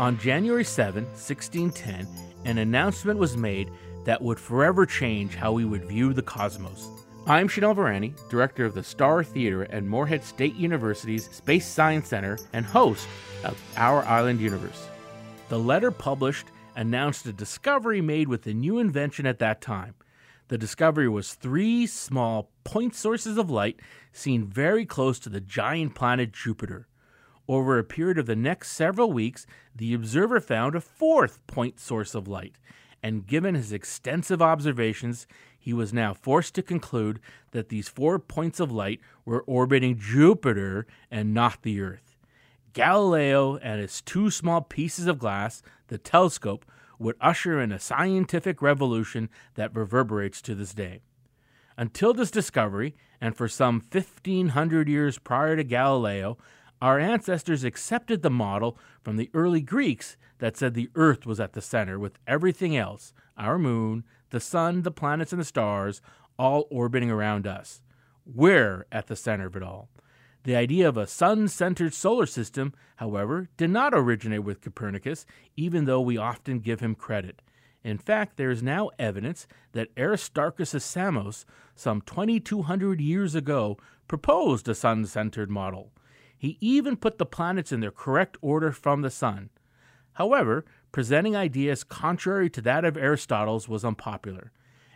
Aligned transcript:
On 0.00 0.18
January 0.18 0.64
7, 0.64 1.04
1610, 1.04 2.08
an 2.46 2.58
announcement 2.58 3.18
was 3.18 3.36
made 3.36 3.70
that 4.04 4.20
would 4.20 4.40
forever 4.40 4.86
change 4.86 5.34
how 5.34 5.52
we 5.52 5.64
would 5.64 5.84
view 5.84 6.12
the 6.12 6.22
cosmos. 6.22 6.88
I'm 7.26 7.48
Chanel 7.48 7.74
Varani, 7.74 8.14
director 8.30 8.64
of 8.64 8.74
the 8.74 8.82
Star 8.82 9.22
Theater 9.22 9.70
at 9.70 9.84
Morehead 9.84 10.24
State 10.24 10.54
University's 10.56 11.30
Space 11.30 11.66
Science 11.66 12.08
Center 12.08 12.38
and 12.54 12.64
host 12.64 13.06
of 13.44 13.60
Our 13.76 14.02
Island 14.04 14.40
Universe. 14.40 14.88
The 15.48 15.58
letter 15.58 15.90
published 15.90 16.46
announced 16.76 17.26
a 17.26 17.32
discovery 17.32 18.00
made 18.00 18.26
with 18.26 18.46
a 18.46 18.54
new 18.54 18.78
invention 18.78 19.26
at 19.26 19.38
that 19.40 19.60
time. 19.60 19.94
The 20.50 20.58
discovery 20.58 21.08
was 21.08 21.34
three 21.34 21.86
small 21.86 22.50
point 22.64 22.96
sources 22.96 23.38
of 23.38 23.50
light 23.50 23.78
seen 24.12 24.44
very 24.44 24.84
close 24.84 25.20
to 25.20 25.28
the 25.28 25.40
giant 25.40 25.94
planet 25.94 26.32
Jupiter. 26.32 26.88
Over 27.46 27.78
a 27.78 27.84
period 27.84 28.18
of 28.18 28.26
the 28.26 28.34
next 28.34 28.72
several 28.72 29.12
weeks, 29.12 29.46
the 29.72 29.94
observer 29.94 30.40
found 30.40 30.74
a 30.74 30.80
fourth 30.80 31.38
point 31.46 31.78
source 31.78 32.16
of 32.16 32.26
light, 32.26 32.56
and 33.00 33.28
given 33.28 33.54
his 33.54 33.72
extensive 33.72 34.42
observations, 34.42 35.28
he 35.56 35.72
was 35.72 35.92
now 35.92 36.14
forced 36.14 36.56
to 36.56 36.62
conclude 36.64 37.20
that 37.52 37.68
these 37.68 37.88
four 37.88 38.18
points 38.18 38.58
of 38.58 38.72
light 38.72 38.98
were 39.24 39.42
orbiting 39.42 40.00
Jupiter 40.00 40.84
and 41.12 41.32
not 41.32 41.62
the 41.62 41.80
Earth. 41.80 42.16
Galileo 42.72 43.56
and 43.58 43.80
his 43.80 44.00
two 44.00 44.32
small 44.32 44.62
pieces 44.62 45.06
of 45.06 45.20
glass, 45.20 45.62
the 45.86 45.98
telescope, 45.98 46.66
would 47.00 47.16
usher 47.20 47.60
in 47.60 47.72
a 47.72 47.80
scientific 47.80 48.62
revolution 48.62 49.28
that 49.54 49.74
reverberates 49.74 50.40
to 50.42 50.54
this 50.54 50.74
day. 50.74 51.00
Until 51.76 52.12
this 52.12 52.30
discovery, 52.30 52.94
and 53.20 53.34
for 53.34 53.48
some 53.48 53.82
1500 53.90 54.88
years 54.88 55.18
prior 55.18 55.56
to 55.56 55.64
Galileo, 55.64 56.36
our 56.82 56.98
ancestors 56.98 57.64
accepted 57.64 58.22
the 58.22 58.30
model 58.30 58.78
from 59.02 59.16
the 59.16 59.30
early 59.34 59.62
Greeks 59.62 60.16
that 60.38 60.56
said 60.56 60.74
the 60.74 60.90
Earth 60.94 61.26
was 61.26 61.40
at 61.40 61.54
the 61.54 61.62
center, 61.62 61.98
with 61.98 62.18
everything 62.26 62.76
else 62.76 63.12
our 63.36 63.58
moon, 63.58 64.04
the 64.28 64.40
sun, 64.40 64.82
the 64.82 64.90
planets, 64.90 65.32
and 65.32 65.40
the 65.40 65.44
stars 65.44 66.02
all 66.38 66.66
orbiting 66.70 67.10
around 67.10 67.46
us. 67.46 67.80
We're 68.26 68.86
at 68.92 69.06
the 69.06 69.16
center 69.16 69.46
of 69.46 69.56
it 69.56 69.62
all. 69.62 69.88
The 70.44 70.56
idea 70.56 70.88
of 70.88 70.96
a 70.96 71.06
sun 71.06 71.48
centered 71.48 71.92
solar 71.92 72.26
system, 72.26 72.72
however, 72.96 73.48
did 73.56 73.70
not 73.70 73.92
originate 73.94 74.42
with 74.42 74.62
Copernicus, 74.62 75.26
even 75.56 75.84
though 75.84 76.00
we 76.00 76.16
often 76.16 76.60
give 76.60 76.80
him 76.80 76.94
credit. 76.94 77.42
In 77.84 77.98
fact, 77.98 78.36
there 78.36 78.50
is 78.50 78.62
now 78.62 78.90
evidence 78.98 79.46
that 79.72 79.94
Aristarchus 79.98 80.74
of 80.74 80.82
Samos, 80.82 81.44
some 81.74 82.00
2200 82.02 83.00
years 83.00 83.34
ago, 83.34 83.78
proposed 84.08 84.68
a 84.68 84.74
sun 84.74 85.04
centered 85.06 85.50
model. 85.50 85.92
He 86.36 86.56
even 86.60 86.96
put 86.96 87.18
the 87.18 87.26
planets 87.26 87.70
in 87.70 87.80
their 87.80 87.90
correct 87.90 88.36
order 88.40 88.72
from 88.72 89.02
the 89.02 89.10
sun. 89.10 89.50
However, 90.14 90.64
presenting 90.90 91.36
ideas 91.36 91.84
contrary 91.84 92.50
to 92.50 92.62
that 92.62 92.84
of 92.84 92.96
Aristotle's 92.96 93.68
was 93.68 93.84
unpopular. 93.84 94.52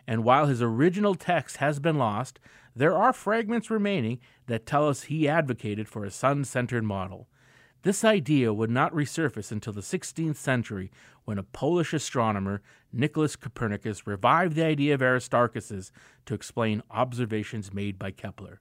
And 0.07 0.23
while 0.23 0.47
his 0.47 0.61
original 0.61 1.15
text 1.15 1.57
has 1.57 1.79
been 1.79 1.97
lost, 1.97 2.39
there 2.75 2.95
are 2.95 3.13
fragments 3.13 3.69
remaining 3.69 4.19
that 4.47 4.65
tell 4.65 4.87
us 4.87 5.03
he 5.03 5.27
advocated 5.27 5.87
for 5.87 6.03
a 6.03 6.11
sun 6.11 6.43
centered 6.43 6.83
model. 6.83 7.27
This 7.83 8.03
idea 8.03 8.51
would 8.51 8.71
not 8.71 8.93
resurface 8.93 9.51
until 9.51 9.71
the 9.71 9.81
16th 9.81 10.37
century 10.37 10.91
when 11.25 11.37
a 11.37 11.43
Polish 11.43 11.93
astronomer, 11.93 12.61
Nicholas 12.91 13.35
Copernicus, 13.35 14.07
revived 14.07 14.55
the 14.55 14.65
idea 14.65 14.95
of 14.95 15.01
Aristarchus's 15.01 15.91
to 16.25 16.33
explain 16.33 16.81
observations 16.89 17.73
made 17.73 17.99
by 17.99 18.11
Kepler. 18.11 18.59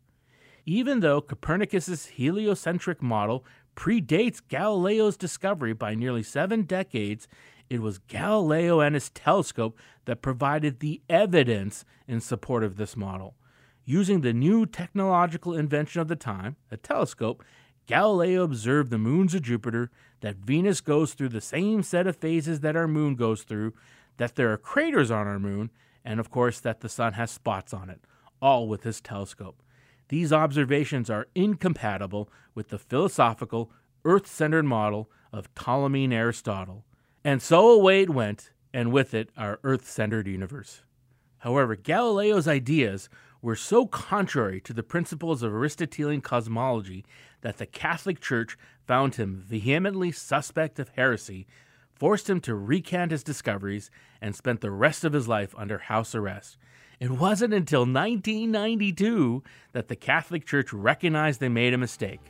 Even 0.67 1.01
though 1.01 1.21
Copernicus's 1.21 2.07
heliocentric 2.07 3.03
model 3.03 3.45
predates 3.77 4.41
Galileo's 4.47 5.17
discovery 5.17 5.73
by 5.73 5.95
nearly 5.95 6.23
seven 6.23 6.63
decades, 6.63 7.27
it 7.71 7.81
was 7.81 7.99
Galileo 7.99 8.81
and 8.81 8.95
his 8.95 9.11
telescope 9.11 9.79
that 10.05 10.23
provided 10.23 10.81
the 10.81 11.01
evidence 11.09 11.85
in 12.07 12.21
support 12.21 12.63
of 12.63 12.77
this 12.77 12.97
model. 12.97 13.35
Using 13.85 14.21
the 14.21 14.33
new 14.33 14.67
technological 14.67 15.55
invention 15.55 16.01
of 16.01 16.09
the 16.09 16.17
time, 16.17 16.57
a 16.71 16.77
telescope, 16.77 17.45
Galileo 17.87 18.43
observed 18.43 18.91
the 18.91 18.99
moons 18.99 19.35
of 19.35 19.43
Jupiter, 19.43 19.91
that 20.21 20.37
Venus 20.37 20.81
goes 20.81 21.13
through 21.13 21.29
the 21.29 21.41
same 21.41 21.83
set 21.83 22.07
of 22.07 22.17
phases 22.17 22.61
that 22.61 22.77
our 22.77 22.89
moon 22.89 23.15
goes 23.15 23.43
through, 23.43 23.75
that 24.17 24.37
there 24.37 24.53
are 24.53 24.57
craters 24.57 25.11
on 25.11 25.27
our 25.27 25.39
moon, 25.39 25.71
and 26.05 26.19
of 26.19 26.31
course 26.31 26.61
that 26.61 26.81
the 26.81 26.89
sun 26.89 27.13
has 27.15 27.31
spots 27.31 27.75
on 27.75 27.91
it, 27.91 28.01
all 28.41 28.67
with 28.69 28.85
his 28.85 29.01
telescope. 29.01 29.63
These 30.09 30.33
observations 30.33 31.11
are 31.11 31.29
incompatible 31.35 32.31
with 32.55 32.69
the 32.69 32.79
philosophical, 32.79 33.71
earth 34.05 34.27
centered 34.27 34.65
model 34.65 35.11
of 35.33 35.55
Ptolemy 35.55 36.05
and 36.05 36.15
Aristotle. 36.15 36.85
And 37.25 37.41
so 37.41 37.71
away 37.71 38.03
it 38.03 38.11
went, 38.11 38.51
and 38.73 38.93
with 38.93 39.15
it 39.15 39.31
our 39.37 39.59
earth 39.65 39.89
centered 39.89 40.27
universe. 40.27 40.83
However, 41.39 41.75
Galileo's 41.75 42.47
ideas 42.47 43.09
were 43.41 43.57
so 43.57 43.87
contrary 43.87 44.61
to 44.61 44.73
the 44.73 44.83
principles 44.83 45.43
of 45.43 45.53
Aristotelian 45.53 46.21
cosmology 46.21 47.05
that 47.41 47.59
the 47.59 47.67
Catholic 47.67 48.21
Church 48.21 48.57
found 48.87 49.15
him 49.15 49.43
vehemently 49.47 50.13
suspect 50.13 50.79
of 50.79 50.91
heresy, 50.91 51.47
forced 51.95 52.29
him 52.29 52.41
to 52.41 52.55
recant 52.55 53.11
his 53.11 53.23
discoveries, 53.23 53.91
and 54.21 54.35
spent 54.35 54.61
the 54.61 54.71
rest 54.71 55.05
of 55.05 55.13
his 55.13 55.29
life 55.29 55.55
under 55.57 55.79
house 55.79 56.15
arrest. 56.15 56.59
It 57.01 57.11
wasn't 57.11 57.55
until 57.55 57.81
1992 57.81 59.43
that 59.73 59.89
the 59.89 59.97
Catholic 59.97 60.47
Church 60.47 60.73
recognized 60.73 61.41
they 61.41 61.49
made 61.49 61.75
a 61.75 61.79
mistake. 61.79 62.21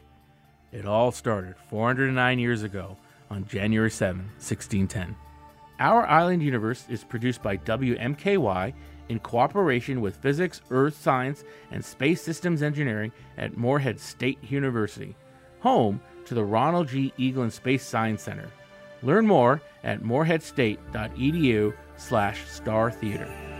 It 0.73 0.87
all 0.87 1.13
started 1.13 1.55
409 1.69 2.39
years 2.39 2.63
ago 2.63 2.97
on 3.35 3.47
January 3.47 3.91
7, 3.91 4.21
1610. 4.39 5.17
Our 5.81 6.07
Island 6.07 6.43
Universe 6.43 6.85
is 6.89 7.03
produced 7.03 7.43
by 7.43 7.57
WMKY 7.57 8.73
in 9.09 9.19
cooperation 9.19 10.01
with 10.01 10.17
Physics, 10.17 10.63
Earth 10.71 10.97
Science, 11.01 11.45
and 11.73 11.85
Space 11.85 12.23
Systems 12.23 12.63
Engineering 12.63 13.13
at 13.37 13.57
Morehead 13.57 13.99
State 13.99 14.39
University, 14.45 15.17
home 15.61 16.01
to 16.27 16.35
the 16.35 16.45
Ronald 16.45 16.89
G. 16.89 17.13
Eaglin 17.19 17.51
Space 17.51 17.85
Science 17.85 18.23
Center. 18.23 18.49
Learn 19.03 19.27
more 19.27 19.61
at 19.83 20.03
moreheadstate.edu 20.03 21.75
slash 21.97 22.49
star 22.49 22.91
theater. 22.91 23.54